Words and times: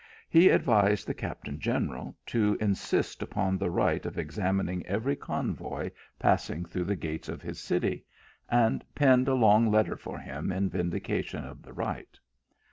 He 0.31 0.49
advised 0.49 1.05
the 1.05 1.13
captain 1.13 1.59
general 1.59 2.17
to 2.25 2.57
insist 2.59 3.21
upon 3.21 3.59
the 3.59 3.69
right 3.69 4.03
of 4.03 4.17
examining 4.17 4.83
every 4.87 5.15
convoy 5.15 5.91
passing 6.17 6.65
through 6.65 6.85
the 6.85 6.95
gates 6.95 7.29
of 7.29 7.43
his 7.43 7.59
city, 7.59 8.05
and 8.49 8.81
he 8.81 8.87
penned 8.95 9.27
a 9.27 9.35
long 9.35 9.69
letter 9.69 9.95
for 9.95 10.17
him, 10.17 10.51
in 10.51 10.71
vindication 10.71 11.45
of 11.45 11.61
the 11.61 11.73
right. 11.73 12.17